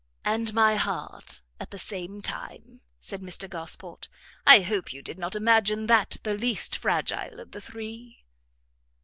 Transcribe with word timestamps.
"And 0.25 0.51
my 0.55 0.77
heart 0.77 1.43
at 1.59 1.69
the 1.69 1.77
same 1.77 2.23
time," 2.23 2.81
said 3.01 3.21
Mr 3.21 3.47
Gosport; 3.47 4.07
"I 4.47 4.61
hope 4.61 4.91
you 4.91 5.03
did 5.03 5.19
not 5.19 5.35
imagine 5.35 5.85
that 5.85 6.17
the 6.23 6.33
least 6.33 6.75
fragile 6.75 7.39
of 7.39 7.51
the 7.51 7.61
three?" 7.61 8.25